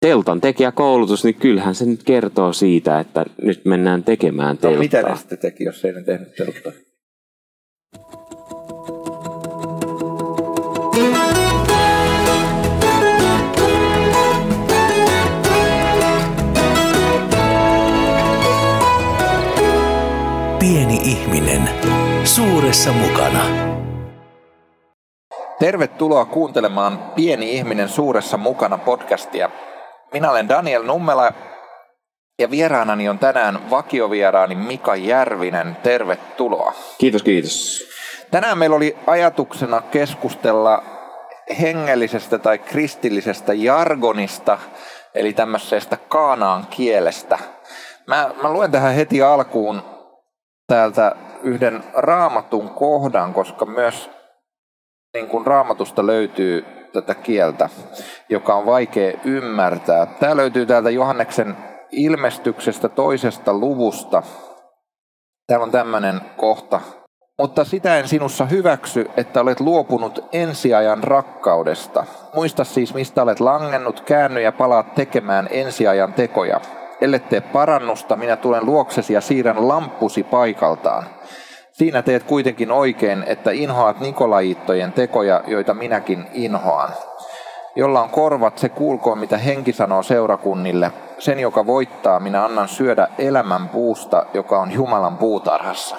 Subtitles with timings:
[0.00, 4.76] teltan tekijäkoulutus, niin kyllähän se nyt kertoo siitä, että nyt mennään tekemään telttaa.
[4.76, 6.72] No, mitä ne sitten teki, jos ei ne tehnyt telttaa?
[20.58, 21.68] Pieni ihminen,
[22.24, 23.44] suuressa mukana.
[25.58, 29.50] Tervetuloa kuuntelemaan Pieni ihminen suuressa mukana podcastia.
[30.12, 31.32] Minä olen Daniel Nummela
[32.38, 35.76] ja vieraanani on tänään vakiovieraani Mika Järvinen.
[35.82, 36.72] Tervetuloa.
[36.98, 37.84] Kiitos, kiitos.
[38.30, 40.82] Tänään meillä oli ajatuksena keskustella
[41.60, 44.58] hengellisestä tai kristillisestä jargonista,
[45.14, 47.38] eli tämmöisestä kaanaan kielestä.
[48.06, 49.82] Mä, mä luen tähän heti alkuun
[50.66, 54.10] täältä yhden raamatun kohdan, koska myös
[55.14, 57.68] niin kuin raamatusta löytyy tätä kieltä,
[58.28, 60.06] joka on vaikea ymmärtää.
[60.06, 61.56] Tämä löytyy täältä Johanneksen
[61.90, 64.22] ilmestyksestä toisesta luvusta.
[65.46, 66.80] Täällä on tämmöinen kohta.
[67.38, 72.04] Mutta sitä en sinussa hyväksy, että olet luopunut ensiajan rakkaudesta.
[72.34, 76.60] Muista siis, mistä olet langennut, käänny ja palaat tekemään ensiajan tekoja.
[77.00, 81.04] Ellei tee parannusta, minä tulen luoksesi ja siirrän lampusi paikaltaan.
[81.76, 86.88] Siinä teet kuitenkin oikein, että inhoat Nikolaittojen tekoja, joita minäkin inhoan.
[87.76, 90.92] Jolla on korvat, se kuulkoon, mitä henki sanoo seurakunnille.
[91.18, 95.96] Sen, joka voittaa, minä annan syödä elämän puusta, joka on Jumalan puutarhassa.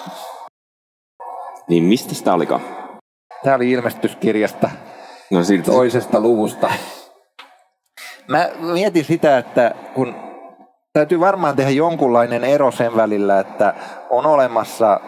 [1.70, 2.62] Niin mistä sitä olikaan?
[3.44, 4.70] Tämä oli ilmestyskirjasta
[5.32, 6.70] No siltä toisesta luvusta.
[8.28, 10.16] Mä mietin sitä, että kun
[10.94, 13.74] täytyy varmaan tehdä jonkunlainen ero sen välillä, että
[14.10, 15.00] on olemassa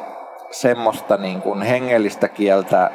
[0.52, 2.92] semmoista niin kuin hengellistä kieltä,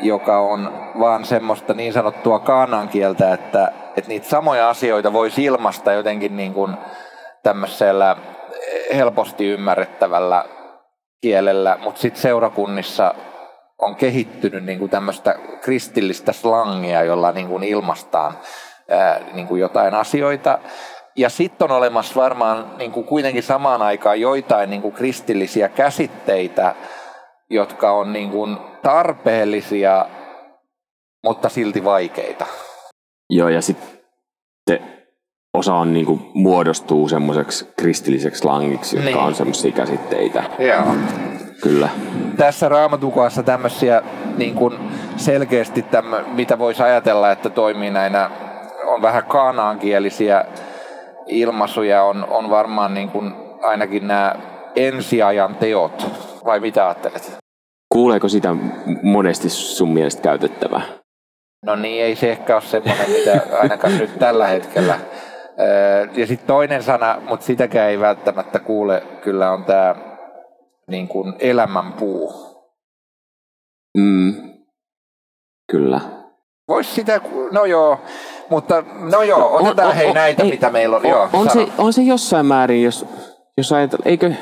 [0.00, 5.92] joka on vaan semmoista niin sanottua kaanan kieltä, että, että niitä samoja asioita voisi ilmaista
[5.92, 6.76] jotenkin niin kuin
[7.42, 8.16] tämmöisellä
[8.94, 10.44] helposti ymmärrettävällä
[11.20, 13.14] kielellä, mutta sitten seurakunnissa
[13.78, 18.38] on kehittynyt niin kuin tämmöistä kristillistä slangia, jolla niin kuin ilmaistaan
[18.90, 20.58] ää, niin kuin jotain asioita.
[21.16, 26.74] Ja sitten on olemassa varmaan niin kuin kuitenkin samaan aikaan joitain niin kuin kristillisiä käsitteitä,
[27.50, 30.06] jotka on niin kuin tarpeellisia,
[31.24, 32.46] mutta silti vaikeita.
[33.30, 33.94] Joo, ja sitten
[35.54, 39.18] osa on niinku muodostuu semmoiseksi kristilliseksi langiksi, jotka Niin.
[39.18, 40.44] on semmoisia käsitteitä.
[40.58, 40.94] Joo.
[41.62, 41.88] Kyllä.
[42.36, 44.02] Tässä raamatukassa tämmöisiä
[44.36, 44.78] niin kuin
[45.16, 48.30] selkeästi, tämmö, mitä voisi ajatella, että toimii näinä,
[48.86, 50.44] on vähän kaanaankielisiä
[51.26, 54.34] ilmaisuja, on, on varmaan niin kuin ainakin nämä
[54.76, 56.06] ensiajan teot.
[56.44, 57.36] Vai mitä ajattelet?
[57.92, 58.56] Kuuleeko sitä
[59.02, 60.82] monesti sun mielestä käytettävää?
[61.66, 65.00] No niin, ei se ehkä ole semmoinen, mitä ainakaan nyt tällä hetkellä.
[65.60, 69.94] Öö, Ja sitten toinen sana, mutta sitäkään ei välttämättä kuule, kyllä on tämä
[70.90, 72.32] niin kuin elämänpuu.
[73.98, 74.34] Mm.
[75.72, 76.00] Kyllä.
[76.68, 77.20] Vois sitä,
[77.52, 78.00] no joo,
[78.50, 81.02] mutta no joo, otetaan hei näitä, ei, mitä meillä on.
[81.04, 81.66] on, joo, on, sano.
[81.66, 83.06] se, on se jossain määrin, jos,
[83.56, 84.32] jos ajatellaan, eikö,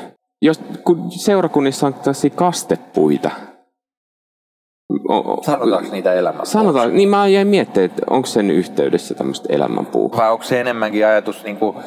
[0.41, 3.31] jos, kun seurakunnissa on tällaisia kastepuita.
[5.09, 6.51] O, o, Sanotaanko niitä elämänpuuksi?
[6.51, 10.11] Sanotaan, niin mä jäin miettimään, että onko sen yhteydessä tämmöistä elämänpuu.
[10.17, 11.77] Vai onko se enemmänkin ajatus niin kuin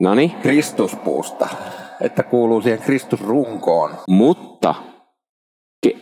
[0.00, 1.48] No niin, Kristuspuusta,
[2.00, 3.90] että kuuluu siihen Kristusrunkoon?
[4.08, 4.74] mutta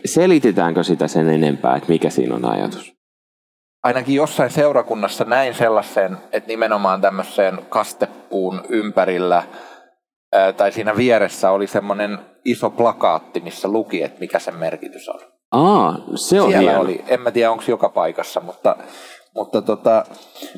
[0.04, 2.96] selitetäänkö sitä sen enempää, että mikä siinä on ajatus?
[3.82, 9.42] Ainakin jossain seurakunnassa näin sellaisen, että nimenomaan tämmöiseen kastepuun ympärillä
[10.32, 15.20] ää, tai siinä vieressä oli semmoinen iso plakaatti, missä luki, että mikä sen merkitys on.
[15.53, 16.81] Aa, se on Siellä hieno.
[16.81, 18.76] oli, en mä tiedä onko joka paikassa, mutta,
[19.34, 20.04] mutta, tota,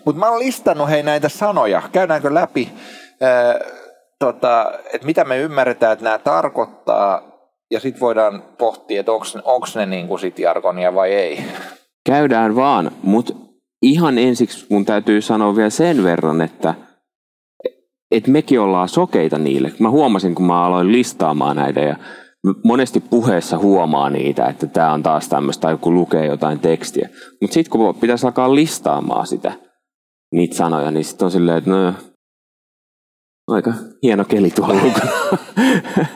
[0.05, 1.83] mutta mä oon listannut hei näitä sanoja.
[1.93, 2.73] Käydäänkö läpi,
[3.21, 3.59] ää,
[4.19, 7.23] tota, että mitä me ymmärretään, että nämä tarkoittaa,
[7.71, 9.13] ja sitten voidaan pohtia, että
[9.45, 11.45] onko ne niin kuin sit jargonia vai ei.
[12.09, 13.33] Käydään vaan, mutta
[13.83, 16.75] ihan ensiksi mun täytyy sanoa vielä sen verran, että
[18.11, 19.73] et mekin ollaan sokeita niille.
[19.79, 21.97] Mä huomasin, kun mä aloin listaamaan näitä ja
[22.65, 27.09] monesti puheessa huomaa niitä, että tämä on taas tämmöistä, tai kun lukee jotain tekstiä.
[27.41, 29.53] Mutta sitten kun pitäisi alkaa listaamaan sitä,
[30.33, 31.95] niitä sanoja, niin sitten on silleen, että no,
[33.49, 33.73] aika
[34.03, 35.13] hieno keli tuolla ulkona.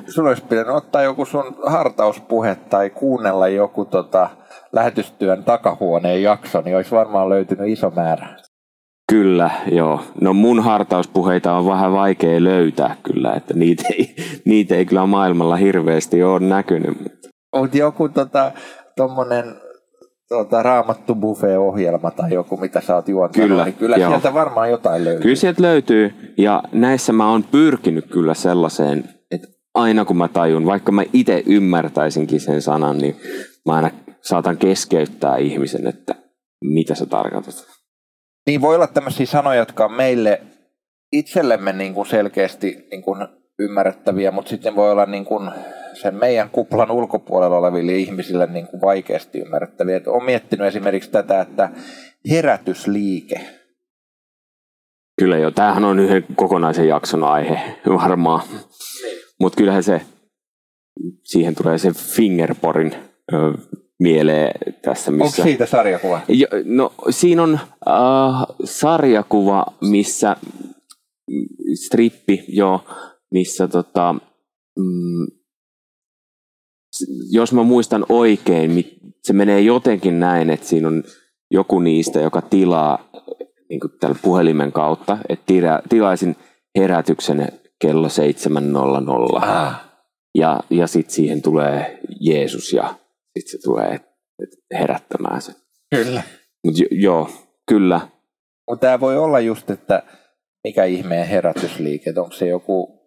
[0.09, 4.31] Sun olisi pitänyt ottaa joku sun hartauspuhe tai kuunnella joku tota,
[4.73, 8.37] lähetystyön takahuoneen jakso, niin olisi varmaan löytynyt iso määrä.
[9.13, 10.01] Kyllä, joo.
[10.21, 14.15] No mun hartauspuheita on vähän vaikea löytää kyllä, että niitä ei,
[14.45, 16.99] niitä ei kyllä maailmalla hirveästi ole näkynyt.
[17.57, 18.53] Mutta joku tota,
[18.97, 19.45] tommonen
[20.33, 24.11] tuota, raamattu buffet-ohjelma tai joku, mitä sä oot juontanut, Kyllä, niin kyllä joo.
[24.11, 25.23] sieltä varmaan jotain löytyy.
[25.23, 30.67] Kyllä sieltä löytyy, ja näissä mä oon pyrkinyt kyllä sellaiseen, että aina kun mä tajun,
[30.67, 33.17] vaikka mä itse ymmärtäisinkin sen sanan, niin
[33.67, 33.91] mä aina
[34.21, 36.15] saatan keskeyttää ihmisen, että
[36.65, 37.67] mitä sä tarkoitat.
[38.47, 40.41] Niin voi olla tämmöisiä sanoja, jotka on meille
[41.13, 43.27] itsellemme niin kuin selkeästi niin kuin
[43.59, 45.51] ymmärrettäviä, mutta sitten voi olla niin kuin
[45.93, 49.97] sen meidän kuplan ulkopuolella oleville ihmisille niin kuin vaikeasti ymmärrettäviä.
[49.97, 51.71] Et olen miettinyt esimerkiksi tätä, että
[52.31, 53.41] herätysliike.
[55.19, 58.43] Kyllä jo, tämähän on yhden kokonaisen jakson aihe varmaan.
[59.41, 60.01] Mutta kyllähän se,
[61.25, 62.95] siihen tulee se fingerporin
[63.33, 63.53] ö,
[63.99, 64.53] mieleen
[64.83, 65.43] tässä, Onko missä...
[65.43, 66.21] siitä sarjakuva?
[66.29, 67.55] Jo, no, siinä on
[67.89, 70.37] äh, sarjakuva, missä
[71.31, 71.47] mm,
[71.87, 72.85] strippi, jo,
[73.31, 74.15] missä tota,
[74.79, 75.42] mm,
[77.31, 81.03] jos mä muistan oikein, se menee jotenkin näin, että siinä on
[81.51, 83.11] joku niistä, joka tilaa
[83.69, 86.37] niin kuin tällä puhelimen kautta, että tila, tilaisin
[86.79, 87.49] herätyksen
[87.81, 89.37] kello 7.00.
[89.37, 89.85] Ah,
[90.35, 92.95] Ja, ja sitten siihen tulee Jeesus ja
[93.39, 94.01] sitten se tulee
[94.79, 95.55] herättämään sen.
[95.95, 96.23] kyllä.
[96.65, 97.31] Mutta joo,
[97.69, 98.01] kyllä.
[98.71, 100.03] Mutta tämä voi olla just, että
[100.65, 103.02] mikä ihmeen herätysliike, onko se joku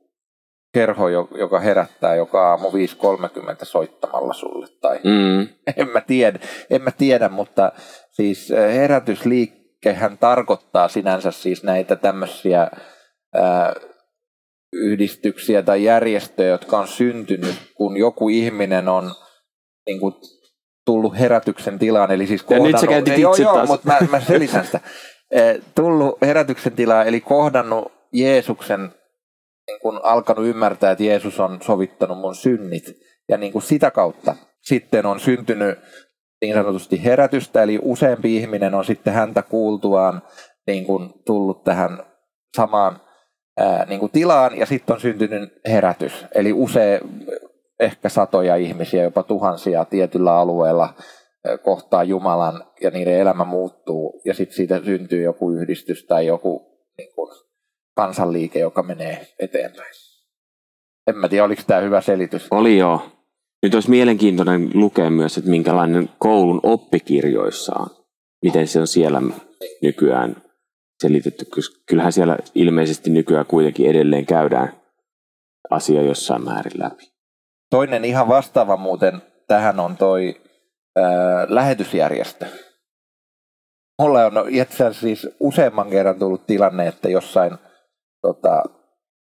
[0.75, 2.75] kerho, jo- joka herättää joka aamu 5.30
[3.63, 5.47] soittamalla sulle tai Mm,
[5.81, 6.39] en mä tiedä,
[6.69, 7.71] en mä tiedä mutta
[8.11, 12.67] siis äh, herätysliikkehän tarkoittaa sinänsä siis näitä tämmöisiä
[13.35, 13.73] ää,
[14.73, 19.11] yhdistyksiä tai järjestöjä, jotka on syntynyt, kun joku ihminen on
[19.85, 20.13] niin kuin,
[20.85, 23.67] tullut herätyksen tilaan, eli siis Ja nyt sä käytit joo, itse joo, taas.
[23.69, 24.79] mutta mä, mä selitän sitä.
[25.31, 28.89] Eh, tullut herätyksen tilaan, eli kohdannut Jeesuksen,
[29.85, 32.83] kuin alkanut ymmärtää, että Jeesus on sovittanut mun synnit,
[33.29, 35.79] ja niin kuin sitä kautta sitten on syntynyt
[36.41, 40.21] niin sanotusti herätystä, eli useampi ihminen on sitten häntä kuultuaan
[40.67, 42.03] niin kuin tullut tähän
[42.55, 43.01] samaan
[43.57, 46.25] ää, niin kuin tilaan, ja sitten on syntynyt herätys.
[46.35, 46.99] Eli usea,
[47.79, 50.93] ehkä satoja ihmisiä, jopa tuhansia tietyllä alueella
[51.63, 57.15] kohtaa Jumalan, ja niiden elämä muuttuu, ja sitten siitä syntyy joku yhdistys tai joku niin
[57.15, 57.44] kuin,
[57.95, 59.93] kansanliike, joka menee eteenpäin.
[61.07, 62.47] En mä tiedä, oliko tämä hyvä selitys.
[62.51, 63.11] oli joo.
[63.63, 67.87] Nyt olisi mielenkiintoinen lukea myös, että minkälainen koulun oppikirjoissa on.
[68.43, 69.21] Miten se on siellä
[69.81, 70.35] nykyään
[71.01, 71.45] selitetty.
[71.85, 74.81] Kyllähän siellä ilmeisesti nykyään kuitenkin edelleen käydään
[75.69, 77.11] asia jossain määrin läpi.
[77.69, 80.41] Toinen ihan vastaava muuten tähän on toi
[80.95, 82.45] ää, lähetysjärjestö.
[84.01, 87.57] Mulla on itse asiassa siis useamman kerran tullut tilanne, että jossain
[88.25, 88.63] tota,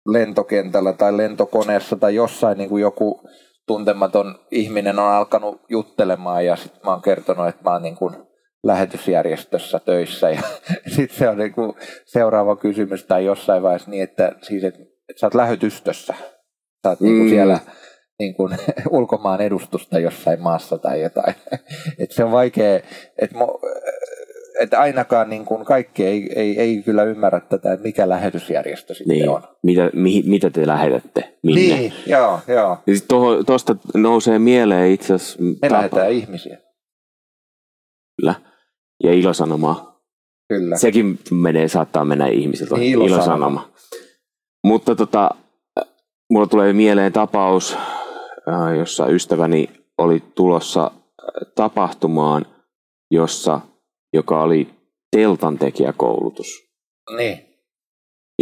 [0.08, 3.20] lentokentällä tai lentokoneessa tai jossain niin kuin joku
[3.66, 8.16] tuntematon ihminen on alkanut juttelemaan ja sitten mä oon kertonut, että mä oon niin kuin
[8.64, 10.40] lähetysjärjestössä töissä ja
[10.96, 11.72] sitten se on niin kuin
[12.04, 16.14] seuraava kysymys tai jossain vaiheessa niin, että, siis, että, että sä oot lähetystössä.
[16.82, 17.30] Sä oot niin kuin Mm.
[17.30, 17.58] siellä
[18.18, 18.58] niin kuin,
[18.90, 21.34] ulkomaan edustusta jossain maassa tai jotain.
[21.98, 22.80] Et se on vaikea,
[23.18, 23.36] että
[24.60, 29.16] et ainakaan niin kuin kaikki ei, ei, ei kyllä ymmärrä tätä, että mikä lähetysjärjestö sitten
[29.16, 29.28] Niin.
[29.30, 29.42] on.
[29.62, 31.38] Mitä, mihin, mitä te lähetätte?
[31.42, 31.60] Minne?
[31.76, 32.78] Niin, joo, joo.
[32.86, 36.58] Ja sit toho, tosta nousee mieleen itse asiassa Me tapa- lähetään ihmisiä,
[38.20, 38.34] Kyllä.
[39.04, 40.00] Ja ilosanomaa.
[40.48, 40.76] kyllä.
[40.76, 42.74] Sekin menee, saattaa mennä ihmisiltä.
[42.76, 43.70] Niin, ilosanoma.
[44.64, 45.30] Mutta tota,
[45.80, 45.84] äh,
[46.30, 47.76] mulla tulee mieleen tapaus,
[48.48, 52.46] äh, jossa ystäväni oli tulossa äh, tapahtumaan,
[53.10, 53.60] jossa,
[54.16, 54.68] joka oli
[55.16, 56.46] teltantekijäkoulutus.
[57.16, 57.38] Niin.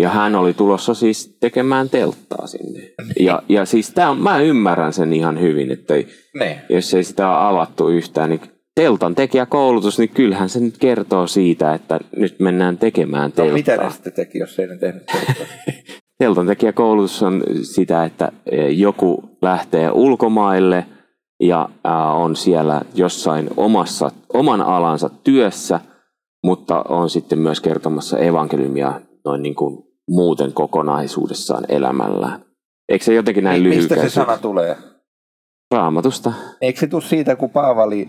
[0.00, 2.90] Ja hän oli tulossa siis tekemään telttaa sinne.
[3.20, 6.06] Ja, ja siis tää on, mä ymmärrän sen ihan hyvin, että ei,
[6.38, 6.56] Niin.
[6.68, 8.40] jos ei sitä ole avattu yhtään, niin
[8.74, 13.54] teltan tekijäkoulutus, niin kyllähän se nyt kertoo siitä, että nyt mennään tekemään No, telttaa.
[13.54, 15.46] mitä ne sitten teki, jos ei ne tehnyt telttaa?
[16.18, 20.86] Teltan tekijäkoulutus on sitä, että e, joku lähtee ulkomaille
[21.42, 21.68] ja
[22.14, 25.80] on siellä jossain omassa, oman alansa työssä,
[26.44, 32.44] mutta on sitten myös kertomassa evankeliumia noin niin kuin muuten kokonaisuudessaan elämällään.
[32.88, 34.14] Eikö se jotenkin näin Mi- Mistä se lyhykäisesti?
[34.14, 34.76] sana tulee?
[35.74, 36.32] Raamatusta.
[36.60, 38.08] Eikö se tule siitä, kun Paavali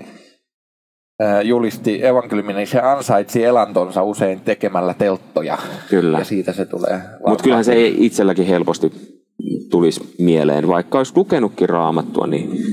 [1.43, 5.57] julisti evankeliumin, niin se ansaitsi elantonsa usein tekemällä telttoja.
[5.89, 6.19] Kyllä.
[6.19, 7.01] Ja siitä se tulee.
[7.27, 8.91] Mutta kyllähän se ei itselläkin helposti
[9.71, 10.67] tulisi mieleen.
[10.67, 12.63] Vaikka olisi lukenutkin raamattua, niin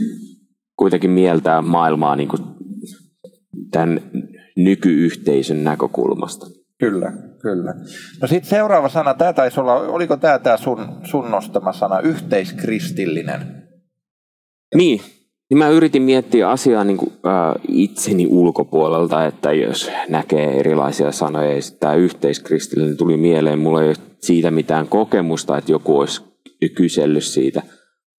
[0.77, 2.43] kuitenkin mieltää maailmaa niin kuin
[3.71, 4.01] tämän
[4.57, 6.47] nykyyhteisön näkökulmasta.
[6.79, 7.75] Kyllä, kyllä.
[8.21, 13.41] No sitten seuraava sana, tämä taisi olla, oliko tämä tää sun, sun nostama sana, yhteiskristillinen?
[14.75, 15.01] Niin,
[15.51, 21.55] Niin mä yritin miettiä asiaa niin kuin, äh, itseni ulkopuolelta, että jos näkee erilaisia sanoja,
[21.55, 26.23] ja tämä yhteiskristillinen tuli mieleen, mulla ei ole siitä mitään kokemusta, että joku olisi
[26.75, 27.63] kysellyt siitä.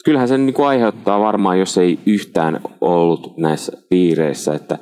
[0.05, 4.77] Kyllähän se niin kuin aiheuttaa varmaan, jos ei yhtään ollut näissä piireissä, että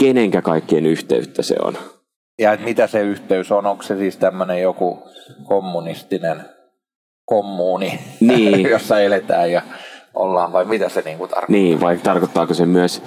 [0.00, 1.78] kenenkä kaikkien yhteyttä se on.
[2.38, 5.02] Ja että mitä se yhteys on, onko se siis tämmöinen joku
[5.44, 6.40] kommunistinen
[7.24, 8.62] kommuuni, niin.
[8.70, 9.62] jossa eletään ja
[10.14, 11.52] ollaan, vai mitä se niinku tarkoittaa?
[11.52, 13.02] Niin, vai tarkoittaako se myös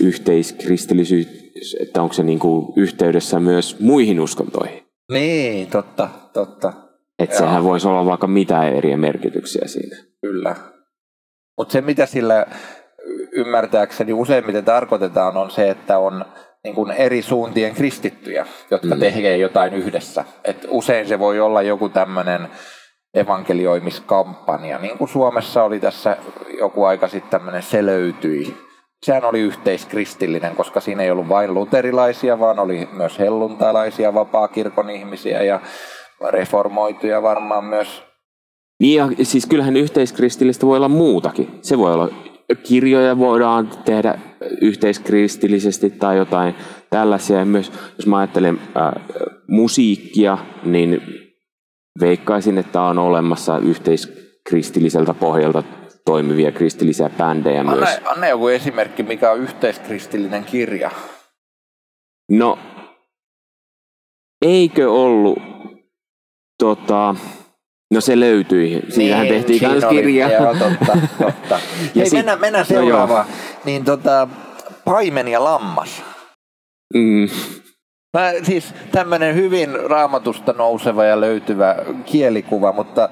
[0.00, 4.82] yhteiskristillisyys, että onko se niinku yhteydessä myös muihin uskontoihin?
[5.12, 6.72] Niin, totta, totta.
[7.18, 9.96] Että sehän voisi olla vaikka mitä eri merkityksiä siinä.
[10.20, 10.56] Kyllä.
[11.58, 12.46] Mutta se, mitä sillä
[13.32, 16.24] ymmärtääkseni useimmiten tarkoitetaan, on se, että on
[16.64, 19.00] niin kuin eri suuntien kristittyjä, jotka mm.
[19.00, 20.24] tekee jotain yhdessä.
[20.44, 22.48] Et usein se voi olla joku tämmöinen
[23.14, 26.16] evankelioimiskampanja, niin kuin Suomessa oli tässä
[26.58, 28.56] joku aika sitten tämmöinen Se löytyi.
[29.02, 35.42] Sehän oli yhteiskristillinen, koska siinä ei ollut vain luterilaisia, vaan oli myös helluntalaisia, vapaa-kirkon ihmisiä
[35.42, 35.60] ja
[36.30, 38.02] reformoituja varmaan myös.
[38.80, 41.58] Niin ja siis kyllähän yhteiskristillistä voi olla muutakin.
[41.62, 42.08] Se voi olla
[42.62, 44.18] kirjoja voidaan tehdä
[44.60, 46.54] yhteiskristillisesti tai jotain
[46.90, 47.38] tällaisia.
[47.38, 48.92] Ja myös jos mä ajattelen äh,
[49.48, 51.00] musiikkia, niin
[52.00, 55.62] veikkaisin, että on olemassa yhteiskristilliseltä pohjalta
[56.04, 57.96] toimivia kristillisiä bändejä myös.
[57.96, 60.90] Anna, anna joku esimerkki, mikä on yhteiskristillinen kirja.
[62.30, 62.58] No,
[64.42, 65.38] eikö ollut
[66.58, 67.14] tota,
[67.92, 68.82] No se löytyi.
[68.88, 70.32] Siinähän niin, tehtiin myös kirja.
[70.32, 71.58] Joo, totta, totta.
[71.96, 73.26] Hei, sit, mennään, mennään no seuraavaan.
[73.26, 73.32] No
[73.64, 74.28] niin tota,
[74.84, 76.02] paimen ja lammas.
[76.94, 77.28] Mm.
[78.16, 83.08] Mä, siis tämmöinen hyvin raamatusta nouseva ja löytyvä kielikuva, mutta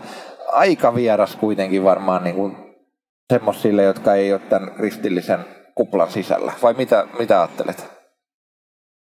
[0.52, 2.56] aika vieras kuitenkin varmaan niin kuin
[3.32, 5.40] semmoisille, jotka ei ole tämän kristillisen
[5.75, 6.52] kuplan sisällä.
[6.62, 7.90] Vai mitä, mitä ajattelet?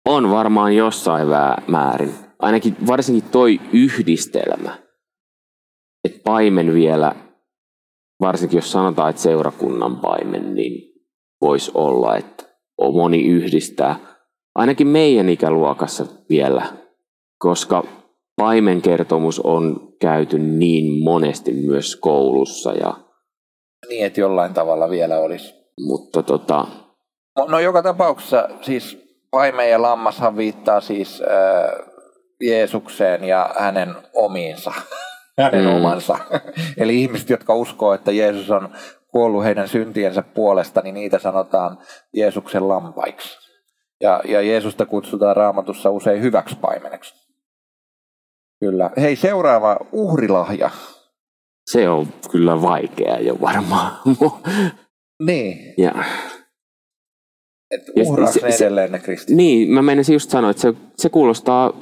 [0.06, 1.28] On varmaan jossain
[1.68, 2.16] määrin.
[2.40, 4.91] Ainakin varsinkin toi yhdistelmä
[6.04, 7.16] että paimen vielä,
[8.22, 10.92] varsinkin jos sanotaan, että seurakunnan paimen, niin
[11.42, 12.44] voisi olla, että
[12.94, 13.96] moni yhdistää,
[14.56, 16.66] ainakin meidän ikäluokassa vielä,
[17.38, 17.84] koska
[18.36, 22.72] paimen kertomus on käyty niin monesti myös koulussa.
[22.74, 22.94] Ja,
[23.90, 25.54] niin, että jollain tavalla vielä olisi.
[25.88, 26.68] Mutta tota...
[27.38, 28.98] No, no joka tapauksessa siis
[29.32, 31.88] paimen ja lammashan viittaa siis äh,
[32.42, 34.74] Jeesukseen ja hänen omiinsa
[35.42, 35.76] hänen mm.
[35.76, 36.18] omansa.
[36.78, 38.70] Eli ihmiset, jotka uskoo, että Jeesus on
[39.08, 41.78] kuollut heidän syntiensä puolesta, niin niitä sanotaan
[42.14, 43.38] Jeesuksen lampaiksi.
[44.02, 47.14] Ja, ja Jeesusta kutsutaan raamatussa usein hyväksi paimeneksi.
[48.60, 48.90] Kyllä.
[48.98, 50.70] Hei, seuraava uhrilahja.
[51.72, 53.92] Se on kyllä vaikea jo varmaan.
[55.28, 55.74] niin.
[55.78, 55.92] Ja.
[57.72, 57.82] Et
[58.34, 59.36] se, se, edelleen ne kristit.
[59.36, 61.74] Niin, mä menisin just sanoa, että se, se kuulostaa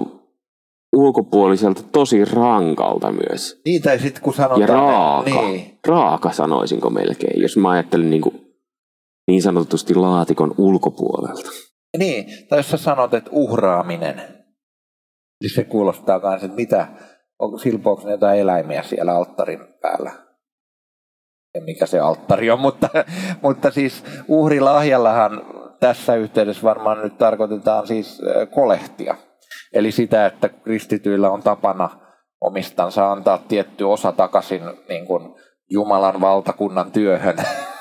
[0.96, 3.62] ulkopuoliselta tosi rankalta myös.
[3.66, 4.62] Niin, tai sitten kun sanotaan...
[4.62, 5.42] Ja raaka.
[5.42, 5.80] Niin.
[5.88, 8.42] Raaka sanoisinko melkein, jos mä ajattelen niin, kuin,
[9.28, 11.52] niin sanotusti laatikon ulkopuolelta.
[11.98, 14.16] Niin, tai jos sä sanot, että uhraaminen,
[15.42, 16.88] niin se kuulostaa myös, että mitä,
[17.40, 20.12] onko silpoako ne jotain eläimiä siellä alttarin päällä?
[21.56, 22.90] Ja mikä se alttari on, mutta,
[23.42, 25.42] mutta siis uhrilahjallahan
[25.80, 29.16] tässä yhteydessä varmaan nyt tarkoitetaan siis kolehtia
[29.74, 31.90] Eli sitä, että kristityillä on tapana
[32.42, 35.36] omistansa antaa tietty osa takaisin niin kuin
[35.70, 37.36] Jumalan valtakunnan työhön.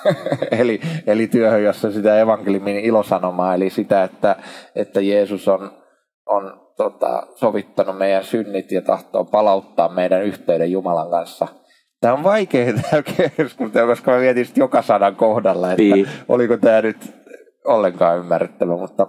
[0.60, 4.36] eli, eli työhön, jossa sitä evankeliumin ilosanomaa, eli sitä, että,
[4.74, 5.70] että Jeesus on,
[6.26, 11.48] on tota, sovittanut meidän synnit ja tahtoo palauttaa meidän yhteyden Jumalan kanssa.
[12.00, 13.02] Tämä on vaikea tämä
[13.36, 16.08] keskustelu, koska mä mietin joka sanan kohdalla, että niin.
[16.28, 16.96] oliko tämä nyt
[17.64, 19.06] ollenkaan ymmärrettävä, mutta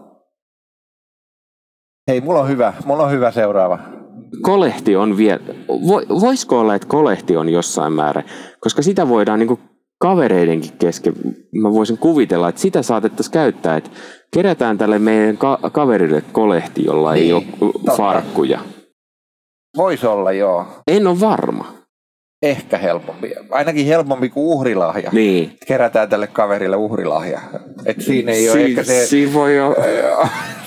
[2.10, 3.80] Hei, mulla on hyvä, mulla on hyvä seuraava.
[4.42, 5.39] Kolehti on vielä,
[6.22, 8.24] voisiko olla, että kolehti on jossain määrin,
[8.60, 9.60] koska sitä voidaan niin
[10.00, 11.13] kavereidenkin kesken,
[11.62, 13.89] mä voisin kuvitella, että sitä saatettaisiin käyttää, että
[14.34, 17.92] kerätään tälle meidän ka- kaverille kolehti, jolla niin, ei ole totta.
[17.98, 18.60] farkkuja.
[19.78, 20.66] Voisi olla, joo.
[20.88, 21.78] En ole varma.
[22.41, 23.31] Ehkä helpompi.
[23.50, 25.10] Ainakin helpompi kuin uhrilahja.
[25.13, 25.58] Niin.
[25.67, 27.39] Kerätään tälle kaverille uhrilahja.
[27.86, 29.05] Et siinä ei ole si- ehkä se...
[29.05, 29.75] Siinä voi, jo...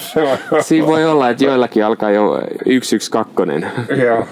[0.61, 3.67] siinä voi olla, että joillakin alkaa jo yksi yksi kakkonen.
[4.05, 4.27] Joo.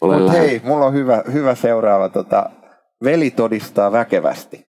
[0.18, 2.08] Mutta hei, mulla on hyvä, hyvä seuraava.
[2.08, 2.50] Tota,
[3.04, 4.64] veli todistaa väkevästi.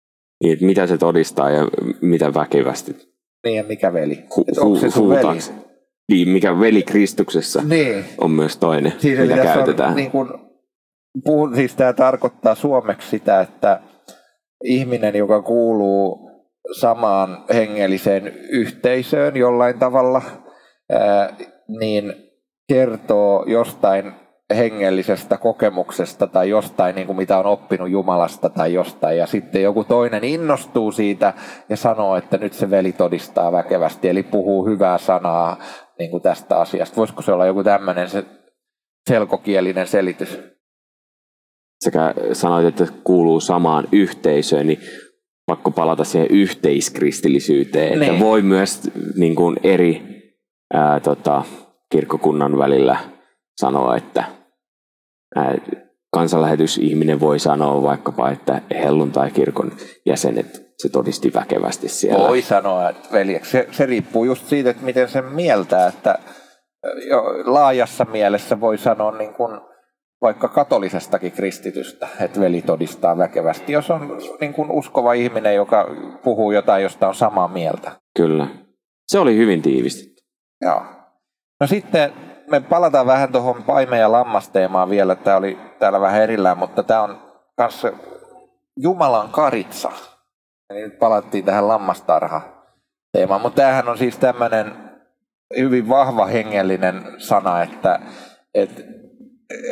[0.42, 1.69] Niin, että mitä se todistaa ja
[2.00, 2.97] mitä väkevästi.
[3.45, 4.14] Niin, ja mikä veli?
[4.14, 5.38] Hu- hu- onko se sun veli?
[6.11, 8.04] Niin, mikä veli Kristuksessa niin.
[8.19, 9.97] on myös toinen, Siinä mitä käytetään.
[9.97, 10.39] Niin kun,
[11.25, 13.81] puhun, siis tämä tarkoittaa suomeksi sitä, että
[14.64, 16.31] ihminen, joka kuuluu
[16.81, 20.23] samaan hengelliseen yhteisöön jollain tavalla,
[21.69, 22.14] niin
[22.69, 24.12] kertoo jostain
[24.57, 29.19] hengellisestä kokemuksesta tai jostain, niin kuin mitä on oppinut Jumalasta tai jostain.
[29.19, 31.35] Ja sitten joku toinen innostuu siitä
[31.69, 35.57] ja sanoo, että nyt se veli todistaa väkevästi, eli puhuu hyvää sanaa
[35.99, 36.97] niin kuin tästä asiasta.
[36.97, 38.25] Voisiko se olla joku tämmöinen se
[39.09, 40.60] selkokielinen selitys?
[41.80, 44.80] Sekä sanoit, että kuuluu samaan yhteisöön, niin
[45.46, 48.12] pakko palata siihen yhteiskristillisyyteen, niin.
[48.12, 48.80] että voi myös
[49.16, 50.02] niin kuin eri
[50.75, 51.42] ää, tota,
[51.92, 52.96] kirkkokunnan välillä
[53.60, 54.25] sanoa, että
[56.12, 59.72] kansanlähetysihminen voi sanoa vaikkapa, että helluntai-kirkon
[60.06, 62.28] jäsenet, se todisti väkevästi siellä.
[62.28, 66.18] Voi sanoa, että veljeksi, se, se riippuu just siitä, että miten sen mieltää, että
[67.08, 69.60] jo laajassa mielessä voi sanoa niin kuin
[70.23, 75.87] vaikka katolisestakin kristitystä, että veli todistaa väkevästi, jos on niin kuin uskova ihminen, joka
[76.25, 77.93] puhuu jotain, josta on samaa mieltä.
[78.17, 78.47] Kyllä.
[79.07, 80.23] Se oli hyvin tiivistetty.
[80.61, 80.83] Joo.
[81.61, 82.12] No sitten
[82.50, 85.15] me palataan vähän tuohon paime- ja lammasteemaan vielä.
[85.15, 87.19] Tämä oli täällä vähän erillään, mutta tämä on
[87.57, 87.93] kanssa
[88.77, 89.93] Jumalan karitsa.
[90.71, 92.41] Eli nyt palattiin tähän lammastarha
[93.12, 93.41] teemaan.
[93.41, 94.75] Mutta tämähän on siis tämmöinen
[95.59, 98.00] hyvin vahva hengellinen sana, että,
[98.55, 98.83] että,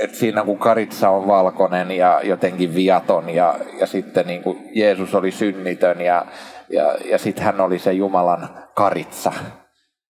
[0.01, 5.15] että siinä kun karitsa on valkoinen ja jotenkin viaton ja, ja sitten niin kuin Jeesus
[5.15, 6.27] oli synnitön ja,
[6.69, 9.33] ja, ja sitten hän oli se Jumalan karitsa.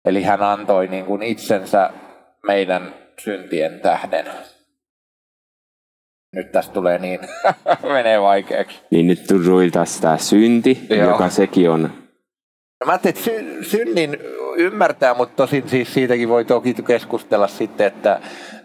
[0.05, 1.91] Eli hän antoi niin kuin itsensä
[2.47, 4.27] meidän syntien tähden.
[6.33, 7.21] Nyt tästä tulee niin,
[7.93, 8.81] menee vaikeaksi.
[8.91, 11.11] Niin nyt tuli tästä synti, Joo.
[11.11, 11.83] joka sekin on...
[12.81, 14.19] No mä ajattelin, että sy- synnin
[14.57, 18.21] ymmärtää, mutta tosin siis siitäkin voi toki keskustella sitten, että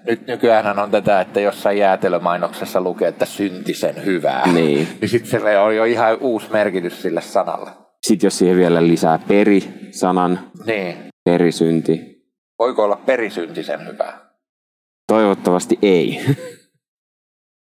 [0.05, 4.53] nyt nykyään on tätä, että jossain jäätelömainoksessa lukee, että syntisen hyvää.
[4.53, 4.87] Niin.
[5.01, 7.69] niin sitten se on jo ihan uusi merkitys sille sanalle.
[8.07, 10.97] Sitten jos siihen vielä lisää peri-sanan, niin.
[11.25, 12.11] perisynti,
[12.61, 14.19] Voiko olla perisyntisen hyvää?
[15.07, 16.21] Toivottavasti ei.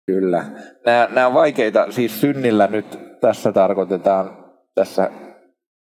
[0.07, 0.45] Kyllä.
[0.87, 5.11] Nämä, nämä on vaikeita, siis synnillä nyt tässä tarkoitetaan tässä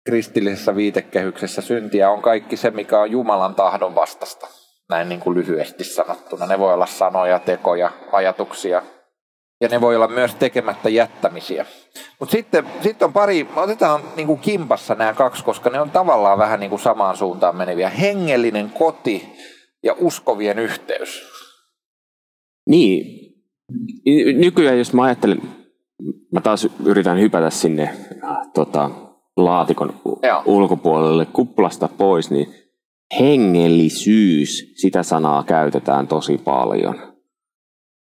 [0.07, 4.47] kristillisessä viitekehyksessä syntiä on kaikki se, mikä on Jumalan tahdon vastasta.
[4.89, 6.47] Näin niin kuin lyhyesti sanottuna.
[6.47, 8.83] Ne voi olla sanoja, tekoja, ajatuksia.
[9.61, 11.67] Ja ne voi olla myös tekemättä jättämisiä.
[12.21, 16.39] Mutta sitten, sitten on pari, otetaan niin kuin kimpassa nämä kaksi, koska ne on tavallaan
[16.39, 17.89] vähän niin kuin samaan suuntaan meneviä.
[17.89, 19.29] Hengellinen koti
[19.83, 21.23] ja uskovien yhteys.
[22.69, 23.27] Niin.
[24.37, 25.43] Nykyään jos mä ajattelen,
[26.33, 27.97] mä taas yritän hypätä sinne
[28.55, 28.91] tota,
[29.37, 30.43] laatikon Joo.
[30.45, 32.66] ulkopuolelle kuplasta pois, niin
[33.21, 37.17] hengellisyys, sitä sanaa käytetään tosi paljon.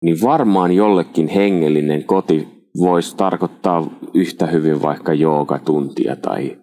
[0.03, 6.57] Niin varmaan jollekin hengellinen koti voisi tarkoittaa yhtä hyvin vaikka joogatuntia tai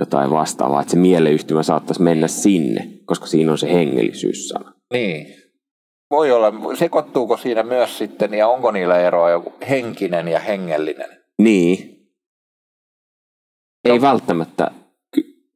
[0.00, 4.72] jotain vastaavaa, että se mieleyhtymä saattaisi mennä sinne, koska siinä on se hengellisyyssana.
[4.92, 5.26] Niin.
[6.10, 6.52] Voi olla.
[6.74, 11.08] Sekoittuuko siinä myös sitten, ja onko niillä eroa joku henkinen ja hengellinen?
[11.42, 11.96] Niin.
[13.84, 14.02] Ei no.
[14.02, 14.70] välttämättä.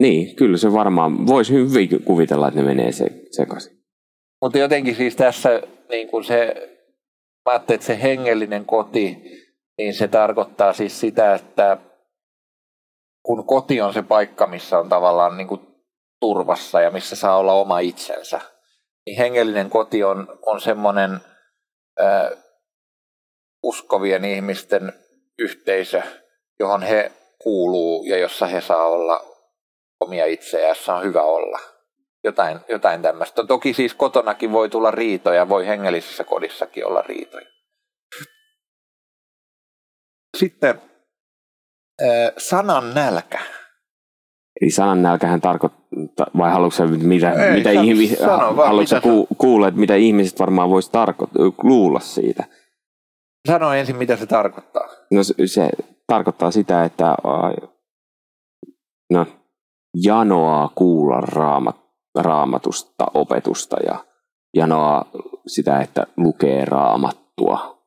[0.01, 3.81] Niin, kyllä se varmaan, voisi hyvin kuvitella, että ne menee se, sekaisin.
[4.43, 6.55] Mutta jotenkin siis tässä niin kuin se,
[7.51, 9.19] mä että se hengellinen koti,
[9.79, 11.77] niin se tarkoittaa siis sitä, että
[13.23, 15.61] kun koti on se paikka, missä on tavallaan niin kuin
[16.21, 18.41] turvassa ja missä saa olla oma itsensä,
[19.07, 21.21] niin hengellinen koti on, on semmoinen
[22.01, 22.39] äh,
[23.63, 24.93] uskovien ihmisten
[25.39, 26.03] yhteisö,
[26.61, 29.30] johon he kuuluu ja jossa he saa olla
[30.01, 31.59] omia itseään, jossa on hyvä olla.
[32.25, 33.47] Jotain, jotain tämmöistä.
[33.47, 37.47] Toki siis kotonakin voi tulla riitoja, voi hengellisessä kodissakin olla riitoja.
[40.37, 40.83] Sitten
[42.39, 43.39] sanan nälkä.
[44.61, 49.81] Eli sanan nälkähän tarkoittaa, vai haluatko mitä, Ei, mitä ihmis, sano, haluatko ku, kuulla, että
[49.81, 52.45] mitä ihmiset varmaan voisi tarko- luulla siitä?
[53.49, 54.89] Sano ensin, mitä se tarkoittaa.
[55.11, 55.71] No se, se
[56.07, 57.15] tarkoittaa sitä, että
[59.13, 59.27] no,
[59.95, 61.77] janoaa kuulla raamat,
[62.19, 64.05] raamatusta opetusta ja
[64.55, 65.05] janoaa
[65.47, 67.79] sitä, että lukee raamattua.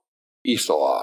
[0.47, 1.01] Isoa.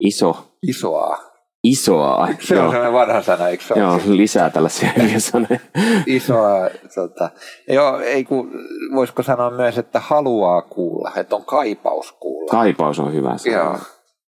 [0.00, 0.48] Iso.
[0.62, 1.18] Isoa.
[1.64, 2.28] Isoa.
[2.40, 5.60] Se on sellainen vanha sana, eikö se Joo, lisää tällaisia hyviä sanoja.
[6.06, 7.30] Isoa, tota,
[7.68, 8.50] joo, ei kun,
[8.94, 12.50] voisiko sanoa myös, että haluaa kuulla, että on kaipaus kuulla.
[12.50, 13.56] Kaipaus on hyvä sana.
[13.56, 13.78] Joo,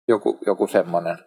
[0.08, 1.18] joku, joku semmoinen.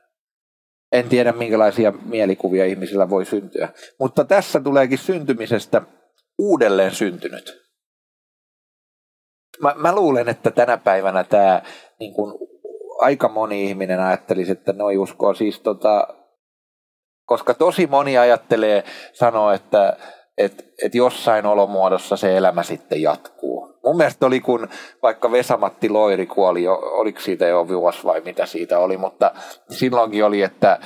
[0.95, 3.69] En tiedä, minkälaisia mielikuvia ihmisillä voi syntyä.
[3.99, 5.81] Mutta tässä tuleekin syntymisestä
[6.37, 7.65] uudelleen syntynyt.
[9.61, 11.61] Mä, mä luulen, että tänä päivänä tämä
[11.99, 12.33] niin kuin
[12.99, 16.07] aika moni ihminen ajattelisi, että noi uskoo siis tota,
[17.25, 19.97] koska tosi moni ajattelee, sanoo, että
[20.37, 23.79] et, et jossain olomuodossa se elämä sitten jatkuu.
[23.85, 24.67] Mun mielestä oli, kun
[25.01, 29.31] vaikka Vesamatti Loiri kuoli, oliko siitä jo vuosi vai mitä siitä oli, mutta
[29.69, 30.79] silloinkin oli, että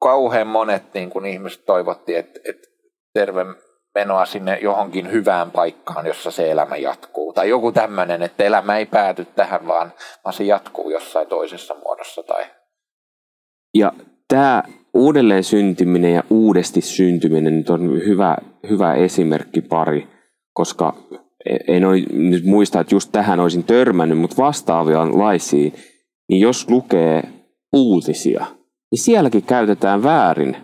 [0.00, 2.68] kauhean monet niin kun ihmiset toivotti, että, että
[3.14, 3.46] terve
[3.94, 7.32] menoa sinne johonkin hyvään paikkaan, jossa se elämä jatkuu.
[7.32, 9.92] Tai joku tämmöinen, että elämä ei pääty tähän, vaan,
[10.24, 12.22] vaan se jatkuu jossain toisessa muodossa.
[12.22, 12.44] Tai...
[13.74, 13.92] Ja
[14.28, 14.62] tämä
[14.94, 18.36] uudelleen syntyminen ja uudesti syntyminen nyt on hyvä,
[18.70, 20.08] hyvä esimerkki pari,
[20.52, 20.96] koska
[21.68, 25.74] en ole nyt muista, että just tähän olisin törmännyt, mutta vastaavia laisiin,
[26.28, 27.22] niin jos lukee
[27.72, 28.46] uutisia,
[28.90, 30.56] niin sielläkin käytetään väärin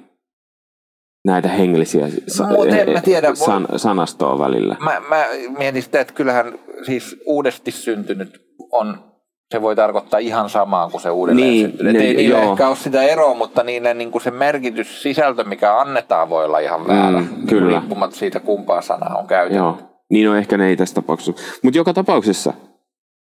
[1.26, 2.48] näitä hengellisiä sa-
[2.94, 4.76] mä tiedä, san- sanastoa välillä.
[4.80, 5.26] Mä, mä
[5.58, 8.42] mietin sitä, että kyllähän siis uudesti syntynyt
[8.72, 9.09] on
[9.50, 11.92] se voi tarkoittaa ihan samaa kuin se uudelleen niin, syntynyt.
[11.92, 12.50] Ne, ei joo.
[12.50, 16.58] ehkä ole sitä eroa, mutta niille niin kuin se merkitys, sisältö, mikä annetaan, voi olla
[16.58, 17.20] ihan väärä.
[17.20, 17.78] Mm, kyllä.
[17.78, 19.58] Riippumatta siitä, kumpaa sanaa on käytetty.
[19.58, 19.78] Joo.
[20.10, 21.42] Niin on ehkä ne ei tässä tapauksessa.
[21.62, 22.52] Mutta joka tapauksessa,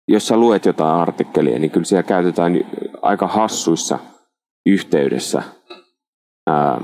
[0.07, 2.53] jos sä luet jotain artikkelia, niin kyllä siellä käytetään
[3.01, 3.99] aika hassuissa
[4.65, 5.43] yhteydessä
[6.47, 6.81] ää,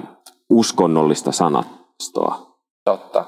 [0.50, 2.58] uskonnollista sanastoa.
[2.86, 3.26] Totta.